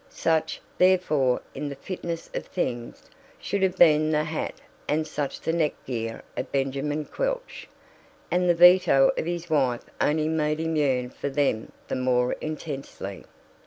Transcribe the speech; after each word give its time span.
Such, 0.09 0.59
therefore, 0.79 1.43
in 1.53 1.69
the 1.69 1.75
fitness 1.75 2.27
of 2.33 2.47
things, 2.47 3.03
should 3.39 3.61
have 3.61 3.77
been 3.77 4.09
the 4.09 4.23
hat 4.23 4.55
and 4.87 5.05
such 5.05 5.41
the 5.41 5.53
neck 5.53 5.75
gear 5.85 6.23
of 6.35 6.51
Benjamin 6.51 7.05
Quelch, 7.05 7.67
and 8.31 8.49
the 8.49 8.55
veto 8.55 9.11
of 9.15 9.27
his 9.27 9.47
wife 9.47 9.85
only 10.01 10.27
made 10.27 10.59
him 10.59 10.75
yearn 10.75 11.11
for 11.11 11.29
them 11.29 11.71
the 11.87 11.95
more 11.95 12.33
intensely. 12.41 13.25